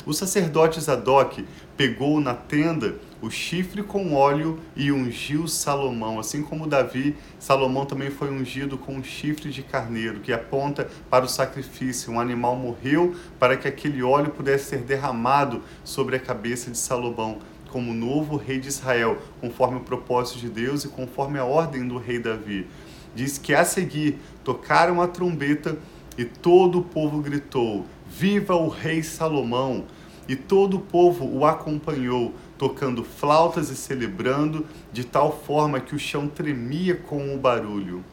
O 0.04 0.12
sacerdote 0.12 0.78
Zadok 0.82 1.46
pegou 1.78 2.20
na 2.20 2.34
tenda 2.34 2.96
o 3.22 3.30
chifre 3.30 3.82
com 3.82 4.12
óleo 4.12 4.60
e 4.76 4.92
ungiu 4.92 5.48
Salomão. 5.48 6.20
Assim 6.20 6.42
como 6.42 6.66
Davi, 6.66 7.16
Salomão 7.38 7.86
também 7.86 8.10
foi 8.10 8.30
ungido 8.30 8.76
com 8.76 8.96
um 8.96 9.02
chifre 9.02 9.48
de 9.48 9.62
carneiro, 9.62 10.20
que 10.20 10.30
aponta 10.30 10.86
para 11.08 11.24
o 11.24 11.28
sacrifício. 11.28 12.12
Um 12.12 12.20
animal 12.20 12.54
morreu 12.54 13.16
para 13.38 13.56
que 13.56 13.66
aquele 13.66 14.02
óleo 14.02 14.30
pudesse 14.30 14.66
ser 14.66 14.80
derramado 14.80 15.62
sobre 15.82 16.16
a 16.16 16.20
cabeça 16.20 16.70
de 16.70 16.76
Salomão, 16.76 17.38
como 17.74 17.92
novo 17.92 18.36
rei 18.36 18.60
de 18.60 18.68
Israel, 18.68 19.18
conforme 19.40 19.78
o 19.78 19.80
propósito 19.80 20.38
de 20.38 20.48
Deus 20.48 20.84
e 20.84 20.88
conforme 20.88 21.40
a 21.40 21.44
ordem 21.44 21.88
do 21.88 21.98
rei 21.98 22.20
Davi. 22.20 22.68
Diz 23.16 23.36
que 23.36 23.52
a 23.52 23.64
seguir 23.64 24.20
tocaram 24.44 25.02
a 25.02 25.08
trombeta 25.08 25.76
e 26.16 26.24
todo 26.24 26.78
o 26.78 26.84
povo 26.84 27.20
gritou: 27.20 27.84
Viva 28.08 28.54
o 28.54 28.68
rei 28.68 29.02
Salomão! 29.02 29.86
E 30.28 30.36
todo 30.36 30.76
o 30.76 30.80
povo 30.80 31.26
o 31.26 31.44
acompanhou, 31.44 32.32
tocando 32.56 33.02
flautas 33.02 33.70
e 33.70 33.76
celebrando, 33.76 34.64
de 34.92 35.02
tal 35.02 35.36
forma 35.44 35.80
que 35.80 35.96
o 35.96 35.98
chão 35.98 36.28
tremia 36.28 36.94
com 36.94 37.34
o 37.34 37.38
barulho. 37.38 38.04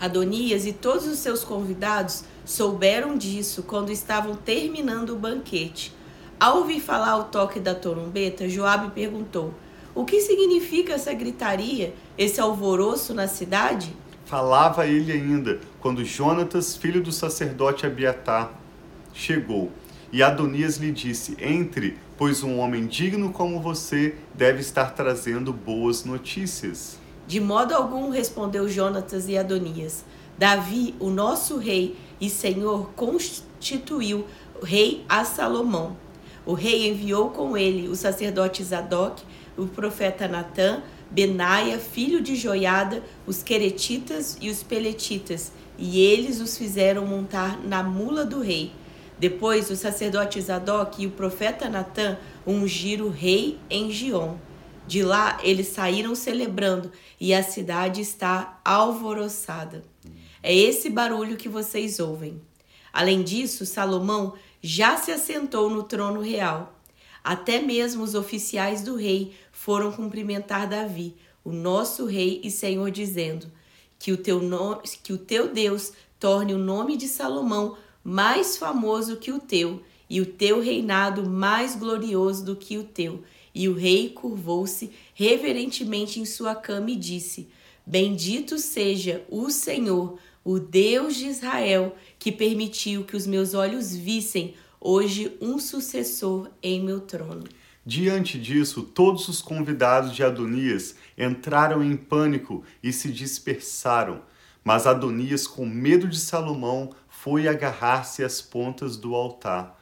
Adonias 0.00 0.64
e 0.64 0.72
todos 0.72 1.06
os 1.06 1.18
seus 1.18 1.44
convidados 1.44 2.24
souberam 2.46 3.14
disso 3.14 3.62
quando 3.62 3.92
estavam 3.92 4.34
terminando 4.34 5.10
o 5.10 5.18
banquete. 5.18 5.94
Ao 6.38 6.58
ouvir 6.58 6.80
falar 6.80 7.16
o 7.16 7.24
toque 7.24 7.58
da 7.58 7.74
trombeta, 7.74 8.46
Joabe 8.46 8.90
perguntou: 8.90 9.54
O 9.94 10.04
que 10.04 10.20
significa 10.20 10.92
essa 10.92 11.14
gritaria, 11.14 11.94
esse 12.18 12.38
alvoroço 12.38 13.14
na 13.14 13.26
cidade? 13.26 13.96
Falava 14.26 14.86
ele 14.86 15.12
ainda 15.12 15.60
quando 15.80 16.04
Jonatas, 16.04 16.76
filho 16.76 17.02
do 17.02 17.10
sacerdote 17.10 17.86
Abiatar, 17.86 18.52
chegou. 19.14 19.70
E 20.12 20.22
Adonias 20.22 20.76
lhe 20.76 20.92
disse: 20.92 21.36
Entre, 21.40 21.96
pois 22.18 22.42
um 22.42 22.58
homem 22.58 22.86
digno 22.86 23.32
como 23.32 23.58
você 23.58 24.16
deve 24.34 24.60
estar 24.60 24.90
trazendo 24.90 25.54
boas 25.54 26.04
notícias. 26.04 26.98
De 27.26 27.40
modo 27.40 27.74
algum, 27.74 28.10
respondeu 28.10 28.68
Jonatas 28.68 29.26
e 29.26 29.38
Adonias. 29.38 30.04
Davi, 30.36 30.94
o 31.00 31.08
nosso 31.08 31.56
rei 31.56 31.96
e 32.20 32.28
senhor, 32.28 32.90
constituiu 32.94 34.26
rei 34.62 35.02
a 35.08 35.24
Salomão. 35.24 35.96
O 36.46 36.54
rei 36.54 36.88
enviou 36.88 37.30
com 37.30 37.56
ele 37.56 37.88
o 37.88 37.96
sacerdote 37.96 38.64
Zadok, 38.64 39.22
o 39.58 39.66
profeta 39.66 40.26
Natã, 40.26 40.82
Benaia, 41.10 41.78
filho 41.78 42.22
de 42.22 42.34
Joiada, 42.36 43.02
os 43.26 43.42
queretitas 43.42 44.38
e 44.40 44.48
os 44.48 44.62
peletitas, 44.62 45.52
e 45.76 46.00
eles 46.00 46.40
os 46.40 46.56
fizeram 46.56 47.04
montar 47.04 47.60
na 47.62 47.82
mula 47.82 48.24
do 48.24 48.40
rei 48.40 48.72
depois, 49.18 49.70
o 49.70 49.76
sacerdote 49.76 50.40
Zadok 50.40 51.02
e 51.02 51.06
o 51.06 51.10
profeta 51.10 51.70
Natã 51.70 52.18
ungiram 52.46 53.06
o 53.06 53.10
rei 53.10 53.58
em 53.70 53.90
Gion. 53.90 54.36
De 54.86 55.02
lá, 55.02 55.38
eles 55.42 55.68
saíram 55.68 56.14
celebrando 56.14 56.92
e 57.18 57.32
a 57.32 57.42
cidade 57.42 58.02
está 58.02 58.60
alvoroçada. 58.64 59.82
É 60.42 60.54
esse 60.54 60.90
barulho 60.90 61.36
que 61.36 61.48
vocês 61.48 61.98
ouvem. 61.98 62.40
Além 62.92 63.22
disso, 63.22 63.64
Salomão 63.64 64.34
já 64.62 64.96
se 64.96 65.12
assentou 65.12 65.70
no 65.70 65.82
trono 65.82 66.20
real. 66.20 66.80
Até 67.22 67.60
mesmo 67.60 68.02
os 68.02 68.14
oficiais 68.14 68.82
do 68.82 68.96
rei 68.96 69.34
foram 69.50 69.90
cumprimentar 69.90 70.68
Davi, 70.68 71.16
o 71.44 71.52
nosso 71.52 72.06
rei 72.06 72.40
e 72.44 72.50
senhor, 72.50 72.90
dizendo: 72.90 73.50
Que 73.98 74.12
o 74.12 74.16
teu, 74.16 74.40
nome, 74.40 74.82
que 75.02 75.12
o 75.12 75.18
teu 75.18 75.52
Deus 75.52 75.92
torne 76.18 76.54
o 76.54 76.58
nome 76.58 76.96
de 76.96 77.08
Salomão 77.08 77.76
mais 78.02 78.56
famoso 78.56 79.16
que 79.16 79.32
o 79.32 79.40
teu, 79.40 79.82
e 80.08 80.20
o 80.20 80.26
teu 80.26 80.60
reinado 80.60 81.28
mais 81.28 81.74
glorioso 81.74 82.44
do 82.44 82.54
que 82.54 82.78
o 82.78 82.84
teu. 82.84 83.24
E 83.52 83.68
o 83.68 83.74
rei 83.74 84.10
curvou-se 84.10 84.92
reverentemente 85.12 86.20
em 86.20 86.24
sua 86.24 86.54
cama 86.54 86.92
e 86.92 86.96
disse: 86.96 87.48
Bendito 87.84 88.58
seja 88.58 89.24
o 89.28 89.50
Senhor, 89.50 90.18
o 90.46 90.60
Deus 90.60 91.16
de 91.16 91.26
Israel, 91.26 91.96
que 92.20 92.30
permitiu 92.30 93.02
que 93.02 93.16
os 93.16 93.26
meus 93.26 93.52
olhos 93.52 93.96
vissem 93.96 94.54
hoje 94.80 95.36
um 95.40 95.58
sucessor 95.58 96.48
em 96.62 96.80
meu 96.80 97.00
trono. 97.00 97.42
Diante 97.84 98.38
disso, 98.38 98.84
todos 98.84 99.26
os 99.26 99.42
convidados 99.42 100.14
de 100.14 100.22
Adonias 100.22 100.94
entraram 101.18 101.82
em 101.82 101.96
pânico 101.96 102.62
e 102.80 102.92
se 102.92 103.12
dispersaram. 103.12 104.22
Mas 104.62 104.86
Adonias, 104.86 105.48
com 105.48 105.66
medo 105.66 106.06
de 106.06 106.18
Salomão, 106.18 106.94
foi 107.08 107.48
agarrar-se 107.48 108.22
às 108.22 108.40
pontas 108.40 108.96
do 108.96 109.16
altar. 109.16 109.76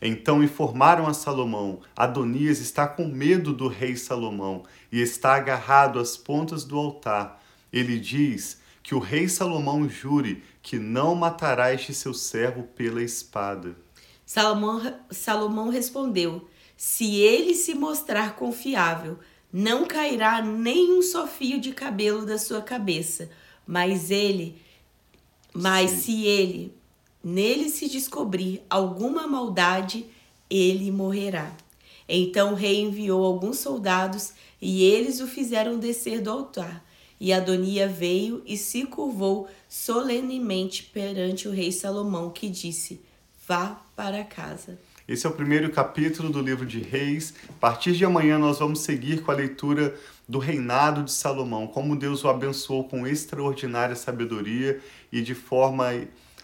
Então 0.00 0.42
informaram 0.42 1.06
a 1.06 1.12
Salomão: 1.12 1.80
Adonias 1.94 2.58
está 2.58 2.88
com 2.88 3.06
medo 3.06 3.52
do 3.52 3.68
rei 3.68 3.96
Salomão 3.96 4.64
e 4.90 4.98
está 4.98 5.34
agarrado 5.34 5.98
às 5.98 6.16
pontas 6.16 6.64
do 6.64 6.78
altar. 6.78 7.42
Ele 7.70 7.98
diz 7.98 8.64
que 8.86 8.94
o 8.94 9.00
rei 9.00 9.28
Salomão 9.28 9.88
jure 9.88 10.44
que 10.62 10.78
não 10.78 11.12
matará 11.12 11.74
este 11.74 11.92
seu 11.92 12.14
servo 12.14 12.62
pela 12.62 13.02
espada. 13.02 13.76
Salomão, 14.24 14.80
Salomão 15.10 15.70
respondeu: 15.70 16.48
Se 16.76 17.16
ele 17.16 17.52
se 17.56 17.74
mostrar 17.74 18.36
confiável, 18.36 19.18
não 19.52 19.88
cairá 19.88 20.40
nem 20.40 20.96
um 20.96 21.02
só 21.02 21.26
fio 21.26 21.60
de 21.60 21.72
cabelo 21.72 22.24
da 22.24 22.38
sua 22.38 22.62
cabeça, 22.62 23.28
mas 23.66 24.12
ele, 24.12 24.56
mas 25.52 25.90
Sim. 25.90 25.96
se 25.96 26.24
ele 26.24 26.72
nele 27.24 27.68
se 27.70 27.88
descobrir 27.88 28.62
alguma 28.70 29.26
maldade, 29.26 30.06
ele 30.48 30.92
morrerá. 30.92 31.56
Então 32.08 32.52
o 32.52 32.54
rei 32.54 32.82
enviou 32.82 33.24
alguns 33.24 33.58
soldados 33.58 34.32
e 34.62 34.84
eles 34.84 35.18
o 35.18 35.26
fizeram 35.26 35.76
descer 35.76 36.22
do 36.22 36.30
altar. 36.30 36.86
E 37.18 37.32
Adonia 37.32 37.88
veio 37.88 38.42
e 38.44 38.56
se 38.56 38.84
curvou 38.84 39.48
solenemente 39.68 40.82
perante 40.82 41.48
o 41.48 41.50
rei 41.50 41.72
Salomão, 41.72 42.30
que 42.30 42.48
disse: 42.48 43.00
Vá 43.46 43.80
para 43.94 44.22
casa. 44.24 44.78
Esse 45.08 45.24
é 45.24 45.30
o 45.30 45.32
primeiro 45.32 45.70
capítulo 45.70 46.30
do 46.30 46.40
livro 46.40 46.66
de 46.66 46.80
Reis. 46.80 47.32
A 47.48 47.52
partir 47.60 47.92
de 47.92 48.04
amanhã 48.04 48.38
nós 48.38 48.58
vamos 48.58 48.80
seguir 48.80 49.22
com 49.22 49.30
a 49.30 49.34
leitura 49.34 49.94
do 50.28 50.40
reinado 50.40 51.04
de 51.04 51.12
Salomão, 51.12 51.68
como 51.68 51.94
Deus 51.94 52.24
o 52.24 52.28
abençoou 52.28 52.84
com 52.84 53.06
extraordinária 53.06 53.94
sabedoria 53.94 54.80
e 55.12 55.22
de 55.22 55.34
forma 55.34 55.86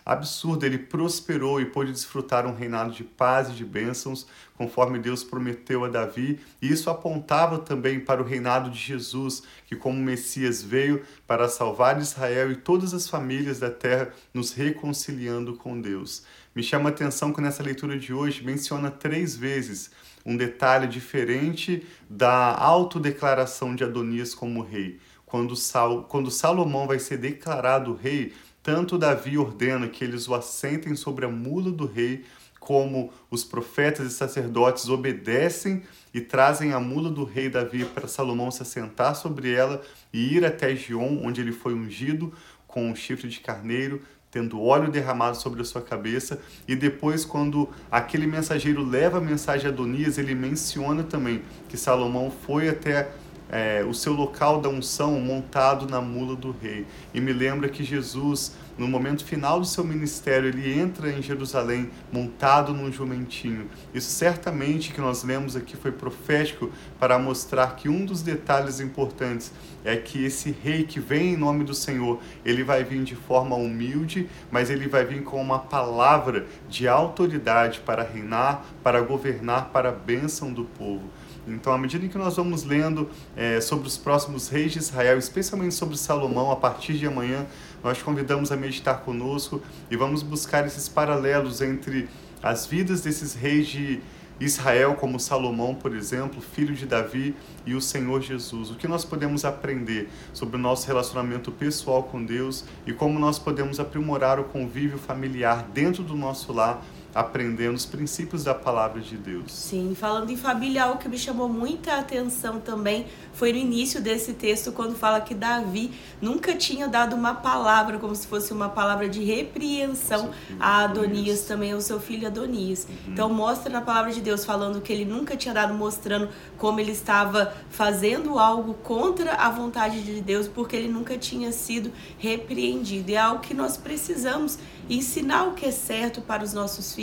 absurdo, 0.05 0.65
ele 0.65 0.79
prosperou 0.79 1.61
e 1.61 1.67
pôde 1.67 1.93
desfrutar 1.93 2.47
um 2.47 2.55
reinado 2.55 2.93
de 2.93 3.05
paz 3.05 3.49
e 3.51 3.53
de 3.53 3.65
bênçãos, 3.65 4.27
conforme 4.57 4.99
Deus 4.99 5.25
prometeu 5.25 5.85
a 5.85 5.89
Davi, 5.89 6.41
e 6.61 6.71
isso 6.71 6.91
apontava 6.91 7.59
também 7.59 8.01
para 8.01 8.23
o 8.23 8.25
reinado 8.25 8.71
de 8.71 8.79
Jesus, 8.79 9.43
que 9.67 9.77
como 9.77 9.99
Messias 9.99 10.63
veio 10.63 11.03
para 11.27 11.49
salvar 11.49 12.01
Israel 12.01 12.51
e 12.53 12.57
todas 12.57 12.95
as 12.95 13.09
famílias 13.09 13.59
da 13.59 13.71
terra, 13.71 14.13
nos 14.33 14.53
reconciliando 14.53 15.55
com 15.55 15.81
Deus. 15.81 16.25
Me 16.55 16.63
chama 16.63 16.91
a 16.91 16.93
atenção 16.93 17.33
que 17.33 17.41
nessa 17.41 17.63
leitura 17.63 17.99
de 17.99 18.13
hoje 18.13 18.45
menciona 18.45 18.91
três 18.91 19.37
vezes 19.37 19.91
um 20.25 20.37
detalhe 20.37 20.87
diferente 20.87 21.87
da 22.09 22.55
autodeclaração 22.57 23.75
de 23.75 23.85
Adonias 23.85 24.35
como 24.35 24.63
rei. 24.63 25.01
Quando, 25.27 25.57
Sal, 25.57 26.05
quando 26.05 26.31
Salomão 26.31 26.87
vai 26.87 26.99
ser 26.99 27.17
declarado 27.17 27.95
rei, 27.95 28.35
tanto 28.63 28.97
Davi 28.97 29.37
ordena 29.37 29.89
que 29.89 30.05
eles 30.05 30.29
o 30.29 30.35
assentem 30.35 30.95
sobre 30.95 31.25
a 31.25 31.29
mula 31.29 31.71
do 31.71 31.87
rei, 31.87 32.25
como 32.61 33.13
os 33.29 33.43
profetas 33.43 34.07
e 34.07 34.15
sacerdotes 34.15 34.89
obedecem 34.89 35.83
e 36.15 36.21
trazem 36.21 36.73
a 36.73 36.79
mula 36.79 37.11
do 37.11 37.25
rei 37.25 37.49
Davi 37.49 37.85
para 37.85 38.07
Salomão 38.07 38.51
se 38.53 38.63
assentar 38.63 39.17
sobre 39.17 39.53
ela 39.53 39.83
e 40.13 40.37
ir 40.37 40.45
até 40.45 40.75
Gion, 40.77 41.21
onde 41.25 41.41
ele 41.41 41.51
foi 41.51 41.75
ungido 41.75 42.33
com 42.69 42.89
um 42.89 42.95
chifre 42.95 43.29
de 43.29 43.41
carneiro, 43.41 44.01
tendo 44.31 44.63
óleo 44.63 44.91
derramado 44.91 45.37
sobre 45.37 45.61
a 45.61 45.65
sua 45.65 45.83
cabeça. 45.83 46.41
E 46.67 46.77
depois, 46.77 47.25
quando 47.25 47.69
aquele 47.91 48.27
mensageiro 48.27 48.83
leva 48.83 49.19
a 49.19 49.21
mensagem 49.21 49.67
a 49.67 49.73
Adonias, 49.73 50.17
ele 50.17 50.35
menciona 50.35 51.03
também 51.03 51.43
que 51.69 51.77
Salomão 51.77 52.31
foi 52.31 52.69
até 52.69 53.13
é, 53.53 53.85
o 53.87 53.93
seu 53.93 54.15
local 54.15 54.63
da 54.63 54.71
unção 54.71 55.21
montado 55.21 55.87
na 55.87 56.01
mula 56.01 56.35
do 56.35 56.51
rei. 56.51 56.87
E 57.13 57.21
me 57.21 57.35
lembra 57.35 57.69
que 57.69 57.85
Jesus, 57.85 58.57
no 58.79 58.89
momento 58.89 59.27
final 59.27 59.61
do 59.61 59.67
seu 59.67 59.85
ministério, 59.85 60.49
ele 60.49 60.73
entra 60.73 61.13
em 61.13 61.21
Jerusalém 61.21 61.91
montado 62.11 62.73
num 62.73 62.91
jumentinho. 62.91 63.69
Isso 63.93 64.11
certamente 64.11 64.91
que 64.91 65.03
nós 65.03 65.23
lemos 65.23 65.55
aqui 65.55 65.77
foi 65.77 65.93
profético 65.93 66.71
para 66.99 67.19
mostrar 67.19 67.77
que 67.77 67.91
um 67.91 68.07
dos 68.07 68.23
detalhes 68.23 68.81
importantes 68.81 69.53
é 69.85 69.97
que 69.97 70.25
esse 70.25 70.51
rei 70.51 70.85
que 70.85 70.99
vem 70.99 71.35
em 71.35 71.37
nome 71.37 71.63
do 71.63 71.75
Senhor, 71.75 72.21
ele 72.45 72.65
vai 72.65 72.83
vir 72.83 73.05
de 73.05 73.15
forma 73.15 73.55
humilde, 73.55 74.29
mas 74.51 74.71
ele 74.71 74.89
vai 74.89 75.05
vir 75.05 75.23
com 75.23 75.41
uma 75.41 75.59
palavra 75.59 76.47
de 76.71 76.89
autoridade 76.89 77.81
para 77.81 78.03
reinar, 78.03 78.65
para 78.83 79.03
governar 79.03 79.71
para 79.71 79.91
a 79.91 79.93
bênção 79.93 80.53
do 80.53 80.65
povo. 80.65 81.11
Então, 81.47 81.73
à 81.73 81.79
medida 81.79 82.07
que 82.07 82.17
nós 82.17 82.37
vamos 82.37 82.65
lendo 82.65 83.09
é, 83.37 83.61
sobre 83.61 83.89
os 83.89 83.97
próximos 83.97 84.49
reis 84.49 84.73
de 84.73 84.79
Israel, 84.79 85.19
especialmente 85.19 85.75
sobre 85.75 85.97
Salomão, 85.97 86.51
a 86.51 86.57
partir 86.57 86.95
de 86.95 87.07
amanhã, 87.07 87.47
nós 87.83 88.01
convidamos 88.01 88.53
a 88.53 88.57
meditar 88.57 89.01
conosco 89.01 89.61
e 89.91 89.97
vamos 89.97 90.23
buscar 90.23 90.67
esses 90.67 90.89
paralelos 90.89 91.61
entre 91.61 92.09
as 92.43 92.67
vidas 92.67 93.03
desses 93.03 93.35
reis 93.35 93.69
de 93.69 94.01
Israel, 94.41 94.95
como 94.95 95.21
Salomão, 95.21 95.75
por 95.75 95.95
exemplo, 95.95 96.41
filho 96.41 96.75
de 96.75 96.87
Davi, 96.87 97.35
e 97.65 97.75
o 97.75 97.81
Senhor 97.81 98.21
Jesus. 98.21 98.71
O 98.71 98.75
que 98.75 98.89
nós 98.89 99.05
podemos 99.05 99.45
aprender 99.45 100.09
sobre 100.33 100.57
o 100.57 100.59
nosso 100.59 100.87
relacionamento 100.87 101.53
pessoal 101.53 102.03
com 102.05 102.25
Deus 102.25 102.65
e 102.87 102.93
como 102.93 103.19
nós 103.19 103.39
podemos 103.39 103.79
aprimorar 103.79 104.41
o 104.41 104.45
convívio 104.45 104.99
familiar 104.99 105.69
dentro 105.73 106.03
do 106.03 106.17
nosso 106.17 106.53
lar 106.53 106.85
aprendendo 107.15 107.75
os 107.75 107.85
princípios 107.85 108.45
da 108.45 108.55
palavra 108.55 109.01
de 109.01 109.17
Deus. 109.17 109.53
Sim, 109.53 109.95
falando 109.99 110.31
em 110.31 110.37
família, 110.37 110.85
algo 110.85 110.99
que 110.99 111.09
me 111.09 111.19
chamou 111.19 111.49
muita 111.49 111.99
atenção 111.99 112.61
também 112.61 113.07
foi 113.35 113.53
no 113.53 113.59
início 113.59 114.01
desse 114.01 114.33
texto, 114.35 114.73
quando 114.73 114.95
fala 114.95 115.21
que 115.21 115.35
Davi 115.35 115.91
nunca 116.21 116.55
tinha 116.55 116.89
dado 116.89 117.15
uma 117.15 117.35
palavra, 117.35 117.99
como 117.99 118.15
se 118.15 118.27
fosse 118.27 118.53
uma 118.53 118.69
palavra 118.69 119.09
de 119.09 119.23
repreensão 119.25 120.31
a 120.61 120.85
Adonias, 120.85 121.43
também 121.43 121.73
ao 121.73 121.81
seu 121.81 122.01
filho 122.01 122.27
Adonias. 122.27 122.87
Uhum. 122.89 123.13
Então 123.13 123.29
mostra 123.29 123.71
na 123.71 123.81
palavra 123.81 124.13
de 124.13 124.21
Deus 124.21 124.45
falando 124.45 124.81
que 124.81 124.93
ele 124.93 125.05
nunca 125.05 125.37
tinha 125.37 125.55
dado, 125.55 125.75
mostrando 125.75 126.29
como 126.59 126.81
ele 126.81 126.93
estava 126.93 127.55
fazendo 127.71 128.39
algo 128.39 128.75
contra 128.75 129.35
a 129.35 129.51
vontade 129.51 130.03
de 130.03 130.21
Deus, 130.21 130.49
porque 130.49 130.77
ele 130.77 130.89
nunca 130.89 131.17
tinha 131.19 131.53
sido 131.53 131.91
repreendido. 132.19 133.11
E 133.11 133.15
é 133.15 133.19
algo 133.19 133.41
que 133.41 133.55
nós 133.55 133.77
precisamos 133.77 134.59
ensinar 134.89 135.45
o 135.45 135.53
que 135.53 135.67
é 135.67 135.71
certo 135.71 136.21
para 136.21 136.43
os 136.43 136.53
nossos 136.53 136.93
filhos, 136.95 137.02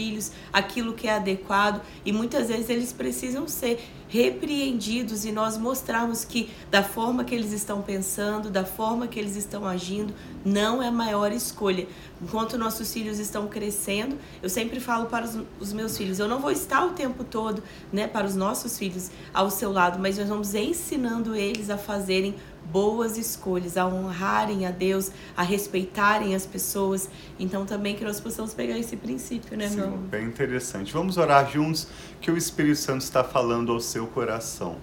aquilo 0.51 0.93
que 0.93 1.07
é 1.07 1.15
adequado, 1.15 1.81
e 2.05 2.11
muitas 2.11 2.47
vezes 2.47 2.69
eles 2.69 2.93
precisam 2.93 3.47
ser 3.47 3.79
repreendidos 4.09 5.23
e 5.23 5.31
nós 5.31 5.55
mostrarmos 5.55 6.25
que 6.25 6.49
da 6.71 6.81
forma 6.81 7.23
que 7.23 7.35
eles 7.35 7.53
estão 7.53 7.81
pensando, 7.81 8.49
da 8.49 8.65
forma 8.65 9.07
que 9.07 9.19
eles 9.19 9.35
estão 9.35 9.67
agindo, 9.67 10.13
não 10.43 10.81
é 10.81 10.87
a 10.87 10.91
maior 10.91 11.31
escolha. 11.31 11.87
Enquanto 12.19 12.57
nossos 12.57 12.91
filhos 12.91 13.19
estão 13.19 13.47
crescendo, 13.47 14.17
eu 14.41 14.49
sempre 14.49 14.79
falo 14.79 15.05
para 15.05 15.25
os, 15.25 15.37
os, 15.59 15.71
meus 15.71 15.95
filhos, 15.95 16.17
eu 16.17 16.27
não 16.27 16.39
vou 16.39 16.49
estar 16.49 16.83
o 16.85 16.91
tempo 16.91 17.23
todo, 17.23 17.61
né, 17.93 18.07
para 18.07 18.25
os 18.25 18.35
nossos 18.35 18.77
filhos 18.77 19.11
ao 19.31 19.51
seu 19.51 19.71
lado, 19.71 19.99
mas 19.99 20.17
nós 20.17 20.27
vamos 20.27 20.55
ensinando 20.55 21.35
eles 21.35 21.69
a 21.69 21.77
fazerem 21.77 22.35
boas 22.71 23.17
escolhas, 23.17 23.77
a 23.77 23.85
honrarem 23.85 24.65
a 24.65 24.71
Deus, 24.71 25.11
a 25.35 25.43
respeitarem 25.43 26.35
as 26.35 26.45
pessoas. 26.45 27.09
Então 27.39 27.65
também 27.65 27.95
que 27.95 28.03
nós 28.03 28.19
possamos 28.19 28.53
pegar 28.53 28.77
esse 28.77 28.95
princípio, 28.95 29.57
né, 29.57 29.69
Sim, 29.69 29.77
meu? 29.77 29.91
Bem 29.91 30.25
interessante. 30.25 30.93
Vamos 30.93 31.17
orar 31.17 31.51
juntos 31.51 31.87
que 32.21 32.31
o 32.31 32.37
Espírito 32.37 32.77
Santo 32.77 33.01
está 33.01 33.23
falando 33.23 33.71
ao 33.71 33.79
seu 33.79 34.07
coração. 34.07 34.77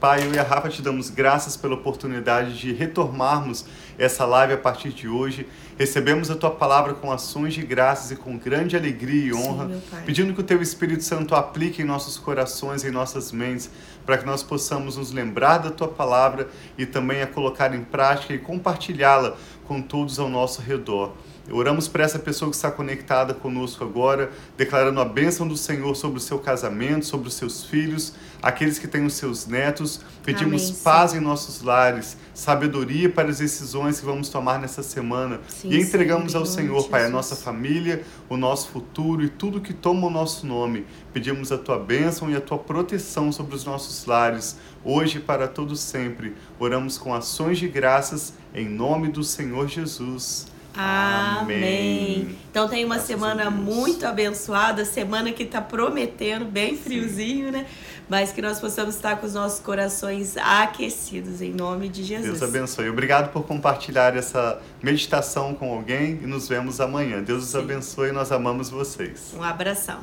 Pai, 0.00 0.24
eu 0.24 0.32
e 0.32 0.38
a 0.38 0.44
Rafa 0.44 0.68
te 0.68 0.80
damos 0.80 1.10
graças 1.10 1.56
pela 1.56 1.74
oportunidade 1.74 2.56
de 2.56 2.72
retomarmos 2.72 3.64
essa 3.98 4.24
live 4.24 4.52
a 4.52 4.56
partir 4.56 4.90
de 4.90 5.08
hoje. 5.08 5.44
Recebemos 5.76 6.30
a 6.30 6.36
tua 6.36 6.52
palavra 6.52 6.94
com 6.94 7.10
ações 7.10 7.52
de 7.52 7.62
graças 7.62 8.12
e 8.12 8.16
com 8.16 8.38
grande 8.38 8.76
alegria 8.76 9.24
e 9.24 9.34
honra, 9.34 9.68
Sim, 9.68 9.96
pedindo 10.06 10.32
que 10.32 10.40
o 10.40 10.44
teu 10.44 10.62
Espírito 10.62 11.02
Santo 11.02 11.34
aplique 11.34 11.82
em 11.82 11.84
nossos 11.84 12.16
corações 12.16 12.84
e 12.84 12.88
em 12.88 12.90
nossas 12.92 13.32
mentes, 13.32 13.68
para 14.06 14.16
que 14.16 14.24
nós 14.24 14.40
possamos 14.40 14.96
nos 14.96 15.10
lembrar 15.10 15.58
da 15.58 15.70
tua 15.72 15.88
palavra 15.88 16.48
e 16.76 16.86
também 16.86 17.20
a 17.20 17.26
colocar 17.26 17.74
em 17.74 17.82
prática 17.82 18.32
e 18.32 18.38
compartilhá-la 18.38 19.36
com 19.66 19.82
todos 19.82 20.20
ao 20.20 20.28
nosso 20.28 20.62
redor. 20.62 21.12
Oramos 21.50 21.88
por 21.88 22.00
essa 22.00 22.18
pessoa 22.18 22.50
que 22.50 22.56
está 22.56 22.70
conectada 22.70 23.32
conosco 23.32 23.82
agora, 23.82 24.30
declarando 24.56 25.00
a 25.00 25.04
bênção 25.04 25.48
do 25.48 25.56
Senhor 25.56 25.94
sobre 25.94 26.18
o 26.18 26.20
seu 26.20 26.38
casamento, 26.38 27.06
sobre 27.06 27.28
os 27.28 27.34
seus 27.34 27.64
filhos, 27.64 28.12
aqueles 28.42 28.78
que 28.78 28.86
têm 28.86 29.06
os 29.06 29.14
seus 29.14 29.46
netos. 29.46 30.00
Pedimos 30.24 30.68
Amém, 30.68 30.82
paz 30.82 31.14
em 31.14 31.20
nossos 31.20 31.62
lares, 31.62 32.16
sabedoria 32.34 33.08
para 33.08 33.30
as 33.30 33.38
decisões 33.38 33.98
que 33.98 34.06
vamos 34.06 34.28
tomar 34.28 34.60
nessa 34.60 34.82
semana. 34.82 35.40
Sim, 35.48 35.70
e 35.70 35.80
entregamos 35.80 36.32
sim, 36.32 36.38
ao 36.38 36.44
Senhor, 36.44 36.88
Pai, 36.88 37.06
a 37.06 37.08
nossa 37.08 37.34
família, 37.34 38.02
o 38.28 38.36
nosso 38.36 38.68
futuro 38.68 39.22
e 39.24 39.28
tudo 39.28 39.60
que 39.60 39.72
toma 39.72 40.06
o 40.06 40.10
nosso 40.10 40.46
nome. 40.46 40.84
Pedimos 41.12 41.50
a 41.50 41.58
tua 41.58 41.78
bênção 41.78 42.30
e 42.30 42.36
a 42.36 42.40
tua 42.40 42.58
proteção 42.58 43.32
sobre 43.32 43.54
os 43.56 43.64
nossos 43.64 44.04
lares, 44.04 44.56
hoje 44.84 45.18
e 45.18 45.20
para 45.20 45.48
todos 45.48 45.80
sempre. 45.80 46.34
Oramos 46.58 46.98
com 46.98 47.14
ações 47.14 47.58
de 47.58 47.68
graças, 47.68 48.34
em 48.54 48.68
nome 48.68 49.08
do 49.08 49.24
Senhor 49.24 49.66
Jesus. 49.66 50.57
Amém. 50.80 52.36
Então 52.48 52.68
tem 52.68 52.84
uma 52.84 53.00
semana 53.00 53.50
muito 53.50 54.06
abençoada, 54.06 54.84
semana 54.84 55.32
que 55.32 55.42
está 55.42 55.60
prometendo, 55.60 56.44
bem 56.44 56.76
friozinho, 56.76 57.46
Sim. 57.46 57.50
né? 57.50 57.66
Mas 58.08 58.32
que 58.32 58.40
nós 58.40 58.60
possamos 58.60 58.94
estar 58.94 59.16
com 59.16 59.26
os 59.26 59.34
nossos 59.34 59.58
corações 59.58 60.36
aquecidos, 60.36 61.42
em 61.42 61.52
nome 61.52 61.88
de 61.88 62.04
Jesus. 62.04 62.38
Deus 62.38 62.42
abençoe. 62.42 62.88
Obrigado 62.88 63.32
por 63.32 63.44
compartilhar 63.44 64.16
essa 64.16 64.60
meditação 64.80 65.52
com 65.52 65.74
alguém 65.74 66.20
e 66.22 66.26
nos 66.26 66.48
vemos 66.48 66.80
amanhã. 66.80 67.22
Deus 67.22 67.42
os 67.44 67.56
abençoe 67.56 68.10
e 68.10 68.12
nós 68.12 68.30
amamos 68.30 68.70
vocês. 68.70 69.34
Um 69.36 69.42
abração. 69.42 69.96